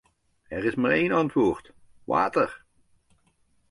[0.47, 2.63] Er is maar een antwoord: water.